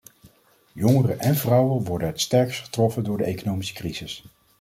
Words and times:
Jongeren 0.73 1.19
en 1.19 1.35
vrouwen 1.35 1.83
worden 1.83 2.07
het 2.07 2.21
sterkst 2.21 2.63
getroffen 2.63 3.03
door 3.03 3.17
de 3.17 3.23
economische 3.23 3.73
crisis. 3.73 4.23